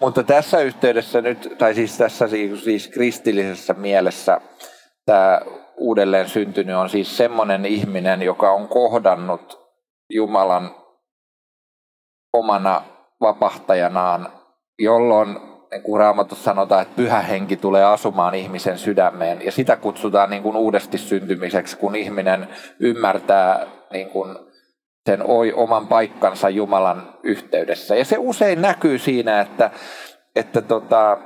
[0.00, 4.40] Mutta tässä yhteydessä nyt, tai siis tässä siis, siis kristillisessä mielessä,
[5.08, 5.40] tämä
[5.76, 9.68] uudelleen syntynyt on siis semmoinen ihminen, joka on kohdannut
[10.10, 10.70] Jumalan
[12.32, 12.82] omana
[13.20, 14.28] vapahtajanaan,
[14.78, 15.28] jolloin
[15.70, 19.44] niin kuin Raamatussa sanotaan, että pyhä henki tulee asumaan ihmisen sydämeen.
[19.44, 22.48] Ja sitä kutsutaan niin kuin uudesti syntymiseksi, kun ihminen
[22.80, 24.36] ymmärtää niin kuin
[25.06, 25.22] sen
[25.54, 27.96] oman paikkansa Jumalan yhteydessä.
[27.96, 29.70] Ja se usein näkyy siinä, että,
[30.36, 31.18] että tota,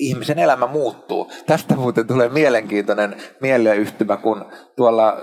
[0.00, 1.32] ihmisen elämä muuttuu.
[1.46, 4.44] Tästä muuten tulee mielenkiintoinen mieleyhtymä, kun
[4.76, 5.16] tuolla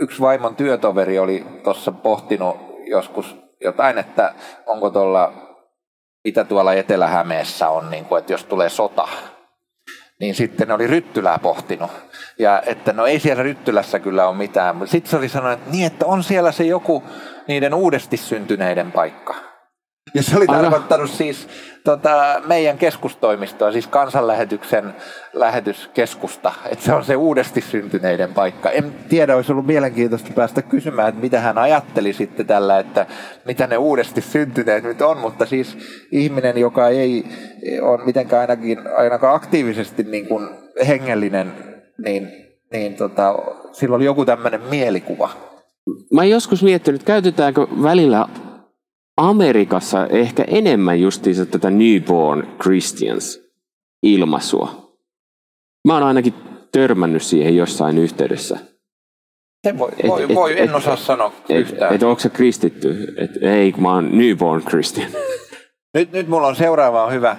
[0.00, 4.34] yksi vaimon työtoveri oli tuossa pohtinut joskus jotain, että
[4.66, 5.32] onko tuolla,
[6.24, 9.08] mitä tuolla Etelä-Hämeessä on, niin kuin, että jos tulee sota,
[10.20, 11.90] niin sitten oli Ryttylää pohtinut.
[12.38, 15.70] Ja että no ei siellä Ryttylässä kyllä ole mitään, mutta sitten se oli sanonut, että
[15.70, 17.02] niin, että on siellä se joku
[17.48, 19.49] niiden uudesti syntyneiden paikka.
[20.14, 20.62] Ja se oli Aina.
[20.62, 21.48] tarkoittanut siis
[21.84, 24.94] tota, meidän keskustoimistoa, siis kansanlähetyksen
[25.32, 26.52] lähetyskeskusta.
[26.70, 28.70] Että se on se uudesti syntyneiden paikka.
[28.70, 33.06] En tiedä, olisi ollut mielenkiintoista päästä kysymään, että mitä hän ajatteli sitten tällä, että
[33.44, 35.18] mitä ne uudesti syntyneet nyt on.
[35.18, 35.78] Mutta siis
[36.12, 37.24] ihminen, joka ei
[37.82, 40.48] ole mitenkään ainakin, ainakaan aktiivisesti niin kuin
[40.86, 41.52] hengellinen,
[42.04, 42.28] niin,
[42.72, 43.34] niin tota,
[43.72, 45.30] sillä oli joku tämmöinen mielikuva.
[46.12, 48.26] Mä joskus miettinyt, käytetäänkö välillä
[49.20, 53.40] Amerikassa ehkä enemmän justiinsa tätä newborn Christians
[54.02, 54.94] ilmaisua.
[55.88, 56.34] Mä oon ainakin
[56.72, 58.58] törmännyt siihen jossain yhteydessä.
[59.66, 61.94] Se voi, et, voi, et, voi en et, osaa et, sanoa et, yhtään.
[61.94, 63.14] Et, onko se kristitty?
[63.16, 65.10] Et, ei, mä oon newborn Christian.
[65.94, 67.36] Nyt, nyt mulla on seuraava on hyvä.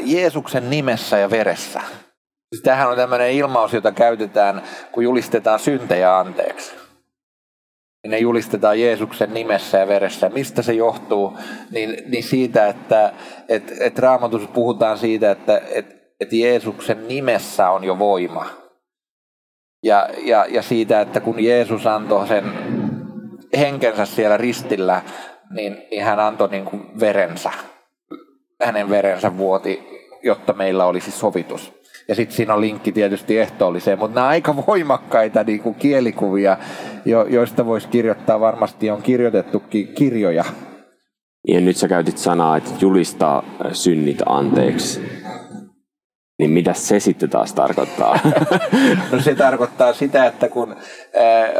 [0.00, 1.80] Jeesuksen nimessä ja veressä.
[2.54, 6.81] Siis tämähän on tämmöinen ilmaus, jota käytetään, kun julistetaan syntejä anteeksi
[8.08, 10.28] ne julistetaan Jeesuksen nimessä ja veressä.
[10.28, 11.38] Mistä se johtuu?
[11.70, 13.12] Niin, niin siitä, että
[13.48, 15.86] et, et raamatussa puhutaan siitä, että et,
[16.20, 18.46] et Jeesuksen nimessä on jo voima.
[19.82, 22.52] Ja, ja, ja siitä, että kun Jeesus antoi sen
[23.58, 25.02] henkensä siellä ristillä,
[25.50, 27.50] niin, niin hän antoi niin kuin verensä.
[28.62, 29.82] Hänen verensä vuoti,
[30.22, 31.81] jotta meillä olisi sovitus.
[32.12, 36.56] Ja sitten siinä on linkki tietysti ehtoolliseen, mutta nämä aika voimakkaita niin kuin kielikuvia,
[37.04, 40.44] jo, joista voisi kirjoittaa varmasti on kirjoitettukin kirjoja.
[41.48, 45.00] Ja nyt sä käytit sanaa, että julistaa synnit anteeksi.
[46.38, 48.18] Niin mitä se sitten taas tarkoittaa?
[49.12, 50.76] no se tarkoittaa sitä, että kun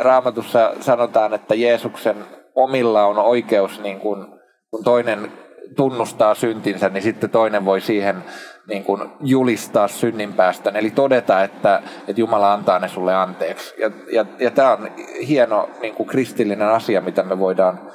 [0.00, 2.16] raamatussa sanotaan, että Jeesuksen
[2.54, 5.32] omilla on oikeus, niin kun, kun toinen
[5.76, 8.24] tunnustaa syntinsä, niin sitten toinen voi siihen
[8.68, 13.74] niin kuin julistaa synninpäästä, eli todeta, että, että Jumala antaa ne sulle anteeksi.
[13.78, 14.90] Ja, ja, ja tämä on
[15.28, 17.90] hieno niin kuin kristillinen asia, mitä me voidaan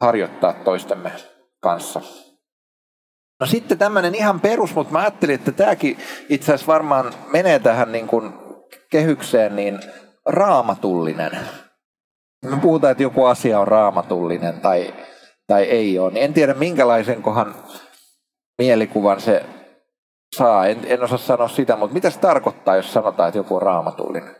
[0.00, 1.12] harjoittaa toistemme
[1.60, 2.00] kanssa.
[3.40, 5.98] No sitten tämmöinen ihan perus, mutta mä ajattelin, että tämäkin
[6.28, 8.32] itse asiassa varmaan menee tähän niin kuin
[8.90, 9.80] kehykseen, niin
[10.26, 11.38] raamatullinen.
[12.44, 14.94] Me puhutaan, että joku asia on raamatullinen tai,
[15.46, 17.54] tai ei ole, niin en tiedä minkälaisen kohan
[18.58, 19.44] mielikuvan se
[20.36, 20.66] saa.
[20.66, 24.36] En, en osaa sanoa sitä, mutta mitä se tarkoittaa, jos sanotaan, että joku on raamatullinen?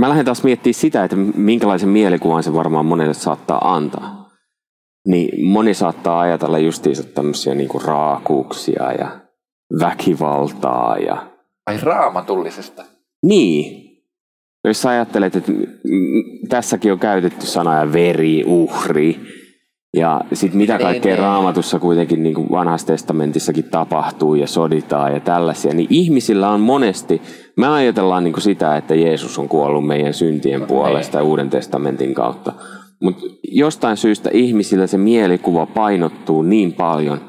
[0.00, 4.30] Mä lähden taas miettimään sitä, että minkälaisen mielikuvan se varmaan monelle saattaa antaa.
[5.08, 9.20] Niin moni saattaa ajatella justiinsa tämmöisiä niinku raakuuksia ja
[9.80, 11.26] väkivaltaa ja...
[11.66, 12.84] Ai raamatullisesta?
[13.22, 13.84] Niin.
[14.64, 15.52] jos sä ajattelet, että
[16.48, 19.20] tässäkin on käytetty sanoja veri, uhri,
[19.94, 25.20] ja sitten mitä kaikkea niin, raamatussa kuitenkin niin kuin vanhassa testamentissakin tapahtuu ja soditaan ja
[25.20, 27.22] tällaisia, niin ihmisillä on monesti,
[27.56, 32.14] me ajatellaan niin kuin sitä, että Jeesus on kuollut meidän syntien puolesta ja Uuden testamentin
[32.14, 32.52] kautta.
[33.02, 37.20] Mutta jostain syystä ihmisillä se mielikuva painottuu niin paljon,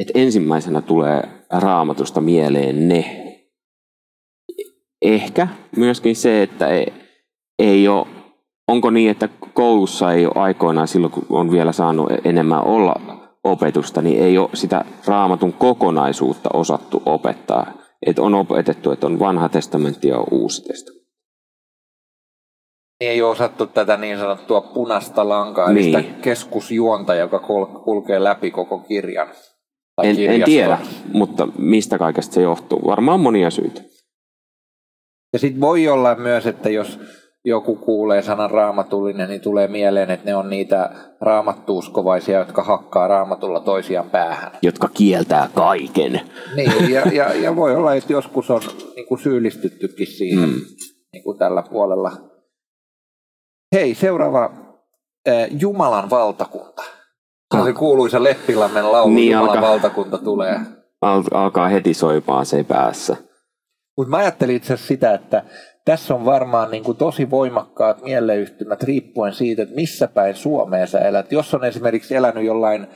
[0.00, 3.26] että ensimmäisenä tulee raamatusta mieleen ne.
[5.02, 6.92] Ehkä myöskin se, että ei,
[7.58, 8.06] ei ole
[8.70, 12.94] onko niin, että koulussa ei ole aikoinaan silloin, kun on vielä saanut enemmän olla
[13.44, 17.72] opetusta, niin ei ole sitä raamatun kokonaisuutta osattu opettaa.
[18.06, 21.10] Että on opetettu, että on vanha testamentti ja uusi testamentti.
[23.00, 25.94] Ei ole osattu tätä niin sanottua punaista lankaa, niin.
[25.94, 27.38] eli sitä keskusjuonta, joka
[27.84, 29.28] kulkee läpi koko kirjan.
[30.02, 30.78] En, en tiedä,
[31.12, 32.86] mutta mistä kaikesta se johtuu?
[32.86, 33.82] Varmaan monia syitä.
[35.32, 37.00] Ja sitten voi olla myös, että jos
[37.44, 43.60] joku kuulee sanan raamatullinen, niin tulee mieleen, että ne on niitä raamattuuskovaisia, jotka hakkaa raamatulla
[43.60, 44.52] toisiaan päähän.
[44.62, 46.20] Jotka kieltää kaiken.
[46.56, 48.60] Niin, ja, ja, ja voi olla, että joskus on
[48.96, 50.60] niin kuin syyllistyttykin siihen mm.
[51.12, 52.12] niin kuin tällä puolella.
[53.74, 54.50] Hei, seuraava.
[55.60, 56.82] Jumalan valtakunta.
[57.54, 60.60] Se on se kuuluisa Leppilammen laulu, niin Jumalan alkaa, valtakunta tulee.
[61.32, 63.16] Alkaa heti soipaa se päässä.
[63.96, 65.42] Mutta mä ajattelin itse asiassa sitä, että
[65.84, 70.98] tässä on varmaan niin kuin tosi voimakkaat mieleyhtymät riippuen siitä, että missä päin Suomea sä
[70.98, 71.32] elät.
[71.32, 72.86] Jos on esimerkiksi elänyt jollain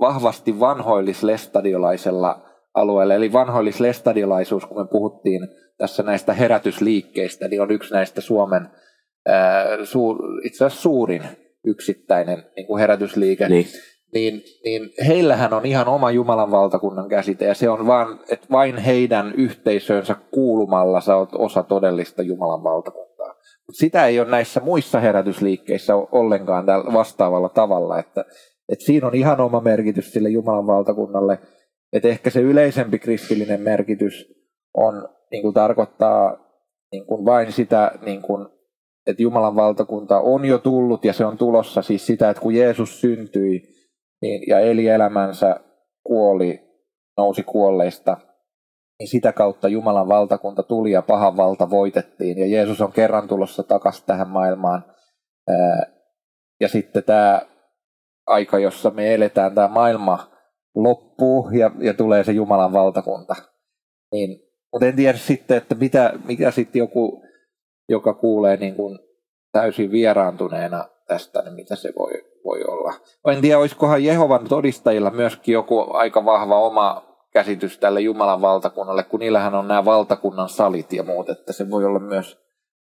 [0.00, 8.20] vahvasti vanhoillislestadiolaisella alueella, eli vanhoillislestadiolaisuus, kun me puhuttiin tässä näistä herätysliikkeistä, niin on yksi näistä
[8.20, 8.68] Suomen
[9.26, 11.22] ää, suur, itse asiassa suurin
[11.64, 13.48] yksittäinen niin kuin herätysliike.
[13.48, 13.66] Niin
[14.14, 18.78] niin, niin heillähän on ihan oma Jumalan valtakunnan käsite, ja se on vaan, että vain
[18.78, 23.34] heidän yhteisöönsä kuulumalla sä oot osa todellista Jumalan valtakuntaa.
[23.72, 28.24] Sitä ei ole näissä muissa herätysliikkeissä ollenkaan vastaavalla tavalla, että,
[28.68, 31.38] että siinä on ihan oma merkitys sille Jumalan valtakunnalle,
[31.92, 34.32] että ehkä se yleisempi kristillinen merkitys
[34.74, 36.36] on, niin kuin tarkoittaa
[36.92, 38.46] niin kuin vain sitä, niin kuin,
[39.06, 43.00] että Jumalan valtakunta on jo tullut ja se on tulossa, siis sitä, että kun Jeesus
[43.00, 43.73] syntyi,
[44.24, 45.60] niin, ja eli elämänsä,
[46.06, 46.60] kuoli,
[47.16, 48.16] nousi kuolleista,
[48.98, 52.38] niin sitä kautta Jumalan valtakunta tuli ja pahan valta voitettiin.
[52.38, 54.84] Ja Jeesus on kerran tulossa takaisin tähän maailmaan.
[56.60, 57.42] Ja sitten tämä
[58.26, 60.30] aika, jossa me eletään, tämä maailma
[60.74, 63.36] loppuu ja, ja tulee se Jumalan valtakunta.
[64.12, 64.40] Niin,
[64.72, 67.22] mutta en tiedä sitten, että mitä, mikä sitten joku,
[67.88, 68.98] joka kuulee niin kuin
[69.52, 72.94] täysin vieraantuneena tästä, niin mitä se voi, voi olla.
[73.32, 77.02] En tiedä, olisikohan Jehovan todistajilla myöskin joku aika vahva oma
[77.32, 81.84] käsitys tälle Jumalan valtakunnalle, kun niillähän on nämä valtakunnan salit ja muut, että se voi
[81.84, 82.38] olla myös,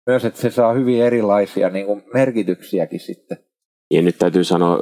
[0.08, 3.38] myös että se saa hyvin erilaisia niin kuin merkityksiäkin sitten.
[3.92, 4.80] Ja nyt täytyy sanoa,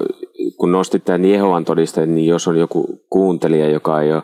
[0.58, 4.24] kun nostit tämän Jehovan todistajat, niin jos on joku kuuntelija, joka ei ole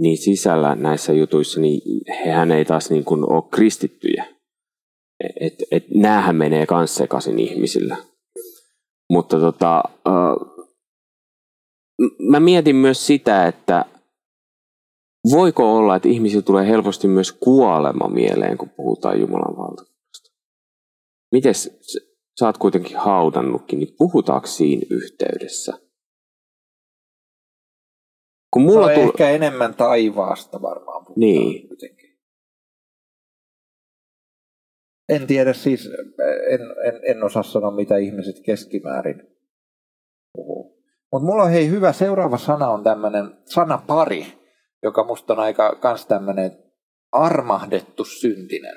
[0.00, 4.24] niin sisällä näissä jutuissa, niin hehän ei taas niin kuin ole kristittyjä.
[5.40, 7.96] Et, et, näähän menee kans sekaisin ihmisillä.
[9.10, 9.82] Mutta tota,
[12.18, 13.84] mä mietin myös sitä, että
[15.30, 20.30] voiko olla, että ihmisillä tulee helposti myös kuolema mieleen, kun puhutaan Jumalan valtakunnasta.
[21.32, 21.54] Miten
[22.40, 25.78] sä oot kuitenkin haudannutkin, niin puhutaanko siinä yhteydessä?
[28.50, 29.08] Kun mulla no tull...
[29.08, 31.68] ehkä enemmän taivaasta varmaan puhutaan niin.
[31.68, 32.05] kuitenkin.
[35.08, 35.86] En tiedä siis,
[36.50, 39.22] en, en, en osaa sanoa mitä ihmiset keskimäärin
[40.32, 40.82] puhuu.
[41.12, 44.26] Mutta mulla on hei hyvä, seuraava sana on tämmöinen sanapari,
[44.82, 46.58] joka musta on aika kans tämmöinen
[47.12, 48.76] armahdettu syntinen,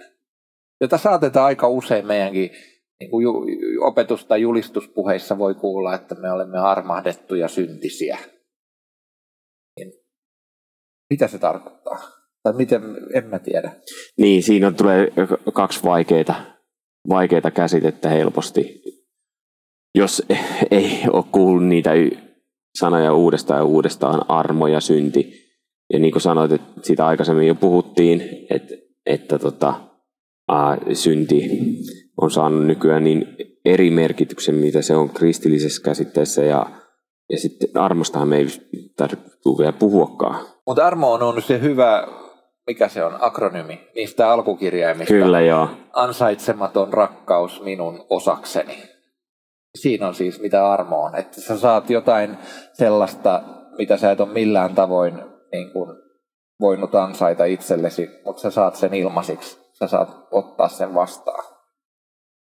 [0.81, 2.51] jota saatetaan aika usein meidänkin
[2.99, 3.25] niin kuin
[3.81, 8.17] opetus- tai julistuspuheissa voi kuulla, että me olemme armahdettuja syntisiä.
[9.79, 9.93] Niin,
[11.09, 12.18] mitä se tarkoittaa?
[12.43, 12.81] Tai miten,
[13.13, 13.71] en mä tiedä.
[14.17, 15.13] Niin, siinä tulee
[15.53, 16.35] kaksi vaikeita,
[17.09, 18.81] vaikeita käsitettä helposti.
[19.95, 20.23] Jos
[20.71, 21.91] ei ole kuullut niitä
[22.79, 25.33] sanoja uudestaan ja uudestaan, armo ja synti.
[25.93, 28.75] Ja niin kuin sanoit, että siitä aikaisemmin jo puhuttiin, että,
[29.05, 29.73] että tota,
[30.51, 31.49] ää, synti
[32.21, 36.43] on saanut nykyään niin eri merkityksen, mitä se on kristillisessä käsitteessä.
[36.43, 36.65] Ja,
[37.29, 38.47] ja sitten armostahan me ei
[38.97, 39.25] tarvitse
[39.57, 40.45] vielä puhuakaan.
[40.67, 42.07] Mutta armo on se hyvä
[42.69, 45.13] mikä se on, akronymi, niistä alkukirjaimista.
[45.13, 45.69] Kyllä joo.
[45.93, 48.83] Ansaitsematon rakkaus minun osakseni.
[49.75, 52.37] Siinä on siis mitä armo on, että sä saat jotain
[52.73, 53.41] sellaista,
[53.77, 55.13] mitä sä et ole millään tavoin
[55.51, 55.89] niin kuin,
[56.59, 59.57] voinut ansaita itsellesi, mutta sä saat sen ilmaisiksi.
[59.73, 61.43] sä saat ottaa sen vastaan.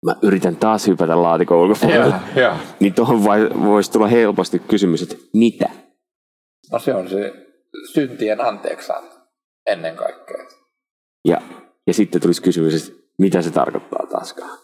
[0.05, 2.15] Mä yritän taas hypätä laatikon ulkopuolelle.
[2.81, 3.25] Niin tuohon
[3.65, 5.71] voisi tulla helposti kysymys, että mitä?
[6.73, 7.33] No se on se
[7.93, 9.18] syntien anteeksianto
[9.69, 10.45] ennen kaikkea.
[11.25, 11.41] Ja,
[11.87, 14.59] ja sitten tulisi kysymys, että mitä se tarkoittaa taaskaan?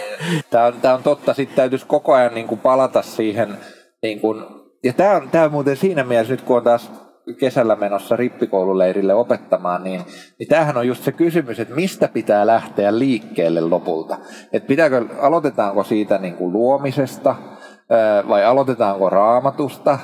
[0.50, 1.34] Tämä on, tämä on totta.
[1.34, 3.56] Sitten täytyisi koko ajan niin kuin palata siihen.
[4.02, 4.44] Niin kuin,
[4.84, 6.90] ja tämä on, tämä on muuten siinä mielessä, nyt kun on taas
[7.38, 10.02] kesällä menossa rippikoululeirille opettamaan, niin,
[10.38, 14.18] niin tämähän on just se kysymys, että mistä pitää lähteä liikkeelle lopulta.
[14.52, 17.36] Että pitääkö, aloitetaanko siitä niin kuin luomisesta
[18.28, 19.98] vai aloitetaanko raamatusta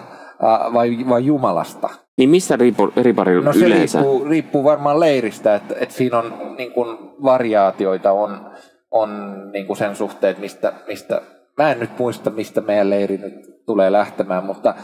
[0.73, 2.06] vai, vai Jumalasta?
[2.16, 3.98] Niin missä riippu, ripari no, se yleensä?
[3.98, 8.50] Riippuu, riippuu varmaan leiristä, että, että siinä on niin kuin variaatioita on,
[8.90, 9.11] on
[9.52, 11.22] niin kuin sen suhteen, että mistä, mistä,
[11.59, 14.74] mä en nyt muista, mistä meidän leiri nyt tulee lähtemään, mutta,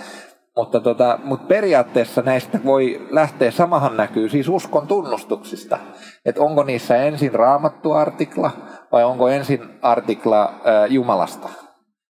[0.57, 5.79] mutta, tota, mutta periaatteessa näistä voi lähteä, samahan näkyy siis uskon tunnustuksista,
[6.25, 8.51] että onko niissä ensin raamattu artikla
[8.93, 11.49] vai onko ensin artikla ää, Jumalasta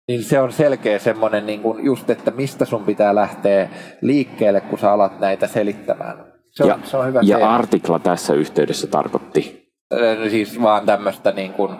[0.09, 3.69] niin se on selkeä semmoinen niin kuin just, että mistä sun pitää lähteä
[4.01, 6.25] liikkeelle, kun sä alat näitä selittämään.
[6.51, 7.55] Se on, ja, se on hyvä ja teema.
[7.55, 9.69] artikla tässä yhteydessä tarkoitti?
[10.31, 11.77] Siis vaan tämmöistä niin kuin,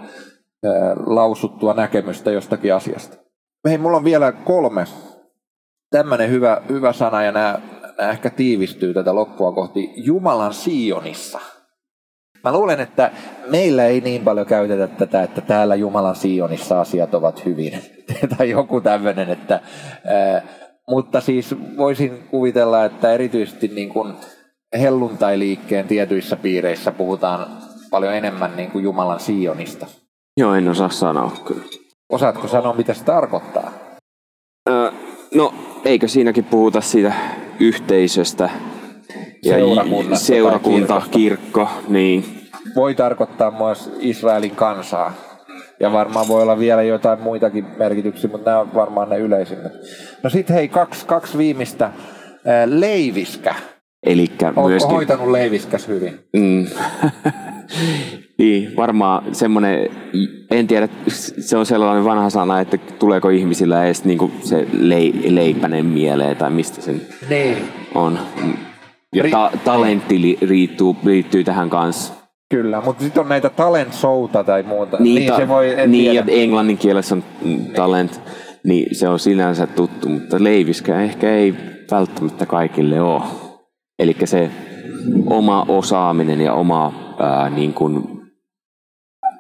[1.07, 3.17] lausuttua näkemystä jostakin asiasta.
[3.69, 4.85] Hei, mulla on vielä kolme.
[5.91, 7.59] Tämmöinen hyvä, hyvä sana, ja nämä,
[7.99, 9.93] nämä ehkä tiivistyy tätä loppua kohti.
[9.97, 11.41] Jumalan Sionissa.
[12.49, 13.11] Mä luulen, että
[13.47, 17.73] meillä ei niin paljon käytetä tätä, että täällä Jumalan Sionissa asiat ovat hyvin.
[18.39, 19.61] tai joku tämmöinen, että...
[20.05, 20.43] Ää,
[20.91, 24.13] mutta siis voisin kuvitella, että erityisesti niin kuin
[24.81, 27.47] helluntai-liikkeen tietyissä piireissä puhutaan
[27.91, 29.87] paljon enemmän niin kuin Jumalan Sionista.
[30.37, 31.65] Joo, en osaa sanoa kyllä.
[32.09, 33.73] Osaatko sanoa, mitä se tarkoittaa?
[34.71, 34.91] Öö,
[35.35, 37.13] no, eikö siinäkin puhuta siitä
[37.61, 38.51] yhteisöstä,
[39.45, 42.38] ja seurakunta, kirkko, niin.
[42.77, 45.13] Voi tarkoittaa myös Israelin kansaa.
[45.81, 49.73] Ja varmaan voi olla vielä jotain muitakin merkityksiä, mutta nämä on varmaan ne yleisimmät.
[50.23, 51.93] No sitten hei, kaksi, kaksi viimeistä.
[52.67, 53.55] Leiviskä.
[54.07, 54.91] Elikkä Oletko myöskin...
[54.91, 56.21] hoitanut leiviskäs hyvin?
[56.37, 56.67] Mm.
[58.39, 59.89] niin, varmaan semmoinen,
[60.51, 60.89] en tiedä,
[61.39, 64.67] se on sellainen vanha sana, että tuleeko ihmisillä edes niinku se
[65.29, 66.95] leipänen mieleen tai mistä se
[67.29, 67.57] niin.
[67.95, 68.19] on.
[69.15, 72.18] Ja ta- talentti liittyy, liittyy tähän kanssa.
[72.51, 74.97] Kyllä, mutta sitten on näitä talent showta tai muuta.
[75.01, 77.25] Niin, niin ta- se voi, en niin ja englannin kielessä on
[77.77, 78.21] talent,
[78.65, 81.55] niin se on sinänsä tuttu, mutta leiviskä ehkä ei
[81.91, 83.23] välttämättä kaikille ole.
[83.99, 84.51] Eli se
[85.27, 88.05] oma osaaminen ja oma ää, niin kuin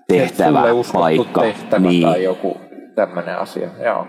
[0.08, 1.40] tehtävä, paikka.
[1.40, 2.02] tehtävä niin.
[2.02, 2.56] tai joku
[2.94, 4.06] tämmöinen asia, joo.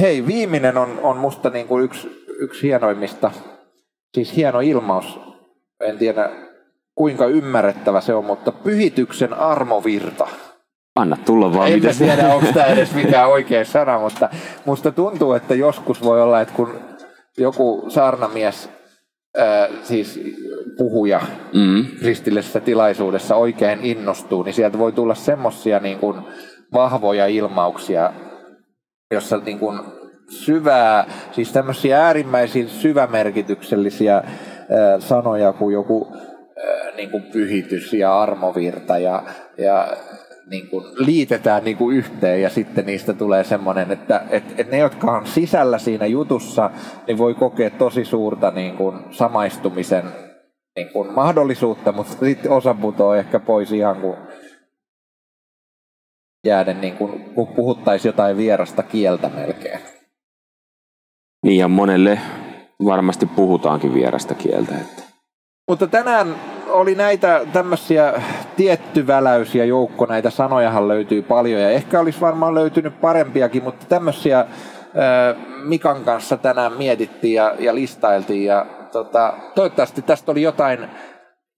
[0.00, 3.30] Hei, viimeinen on, on musta niin kuin yksi, yksi hienoimmista,
[4.14, 5.20] siis hieno ilmaus.
[5.80, 6.30] En tiedä
[6.94, 10.28] kuinka ymmärrettävä se on, mutta pyhityksen armovirta.
[10.96, 11.72] Anna tulla vaan.
[11.72, 14.28] En tiedä, onko tämä edes mikään oikea sana, mutta
[14.64, 16.80] musta tuntuu, että joskus voi olla, että kun
[17.38, 18.70] joku saarnamies,
[19.36, 20.20] ää, siis
[20.76, 21.20] puhuja
[21.54, 21.86] mm.
[21.98, 26.16] kristillisessä tilaisuudessa oikein innostuu, niin sieltä voi tulla semmoisia niin kuin
[26.72, 28.12] vahvoja ilmauksia,
[29.14, 29.80] jossa niin kuin
[30.28, 34.22] syvää, siis tämmöisiä äärimmäisiin syvämerkityksellisiä
[34.98, 36.16] sanoja kuin joku
[36.96, 39.22] niin kuin pyhitys ja armovirta ja,
[39.58, 39.88] ja
[40.50, 44.78] niin kuin liitetään niin kuin yhteen ja sitten niistä tulee semmoinen, että et, et ne,
[44.78, 46.70] jotka on sisällä siinä jutussa,
[47.06, 50.04] niin voi kokea tosi suurta niin kuin samaistumisen
[50.76, 54.16] niin kuin mahdollisuutta, mutta sitten osa putoaa ehkä pois ihan kuin
[56.46, 59.80] jääden, niin kuin, kun puhuttaisiin jotain vierasta kieltä melkein.
[61.44, 62.18] Niin ja monelle
[62.84, 64.74] varmasti puhutaankin vierasta kieltä.
[64.74, 65.02] Että.
[65.68, 66.34] Mutta tänään
[66.68, 68.22] oli näitä tämmöisiä
[68.56, 73.86] tietty väläys ja joukko, näitä sanojahan löytyy paljon ja ehkä olisi varmaan löytynyt parempiakin, mutta
[73.88, 74.46] tämmöisiä
[75.64, 80.88] Mikan kanssa tänään mietittiin ja, ja listailtiin ja tota, toivottavasti tästä oli jotain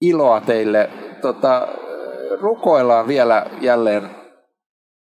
[0.01, 0.89] iloa teille.
[1.21, 1.67] Tota,
[2.41, 4.18] rukoillaan vielä jälleen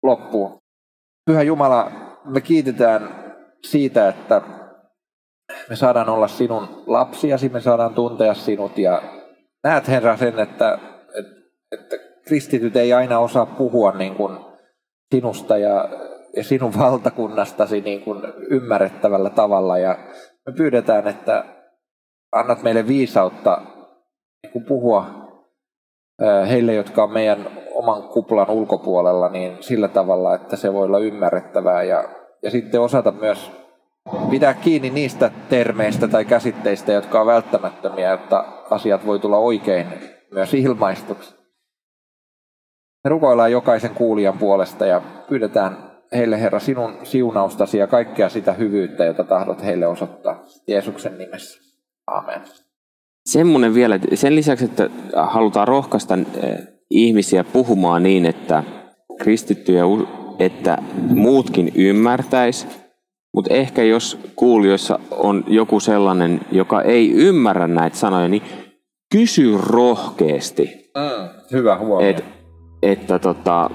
[0.04, 0.58] loppuun.
[1.26, 1.92] Pyhä Jumala,
[2.26, 3.10] me kiitetään
[3.64, 4.42] siitä, että
[5.70, 9.02] me saadaan olla sinun lapsiasi, me saadaan tuntea sinut ja
[9.64, 10.80] näet Herra sen, että,
[11.16, 11.36] että,
[11.72, 11.96] että
[12.26, 14.38] kristityt ei aina osaa puhua niin kuin
[15.16, 15.90] sinusta ja,
[16.36, 19.98] ja sinun valtakunnastasi niin kuin ymmärrettävällä tavalla ja
[20.46, 21.46] me pyydetään, että
[22.32, 23.62] annat meille viisautta
[24.44, 25.31] niin kuin puhua
[26.50, 31.84] heille, jotka on meidän oman kuplan ulkopuolella, niin sillä tavalla, että se voi olla ymmärrettävää
[31.84, 32.04] ja,
[32.44, 33.52] ja sitten osata myös
[34.30, 39.88] pitää kiinni niistä termeistä tai käsitteistä, jotka on välttämättömiä, jotta asiat voi tulla oikein
[40.32, 41.36] myös ilmaistuksi.
[43.04, 49.06] Me rukoillaan jokaisen kuulijan puolesta ja pyydetään heille Herra sinun siunaustasi ja kaikkea sitä hyvyyttä,
[49.06, 50.44] jota tahdot heille osoittaa.
[50.68, 51.62] Jeesuksen nimessä.
[52.08, 52.42] Amen.
[53.26, 56.60] Semmoinen vielä, sen lisäksi, että halutaan rohkaista eh,
[56.90, 58.64] ihmisiä puhumaan niin, että
[59.20, 59.84] kristittyjä,
[60.40, 60.78] että
[61.10, 62.68] muutkin ymmärtäis,
[63.36, 68.44] mutta ehkä jos kuulijoissa on joku sellainen, joka ei ymmärrä näitä sanoja, niin
[69.12, 70.92] kysy rohkeasti.
[70.98, 72.10] Mm, hyvä huomio.
[72.10, 72.26] Et,
[72.82, 73.70] että tota,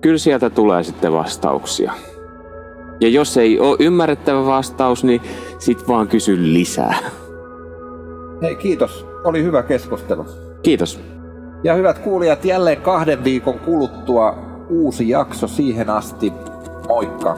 [0.00, 1.92] kyllä sieltä tulee sitten vastauksia.
[3.00, 5.20] Ja jos ei ole ymmärrettävä vastaus, niin
[5.58, 6.98] sit vaan kysy lisää.
[8.42, 9.06] Hei, kiitos.
[9.24, 10.26] Oli hyvä keskustelu.
[10.62, 11.00] Kiitos.
[11.64, 16.32] Ja hyvät kuulijat, jälleen kahden viikon kuluttua uusi jakso siihen asti.
[16.88, 17.36] Moikka!